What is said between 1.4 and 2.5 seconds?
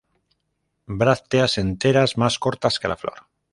enteras, más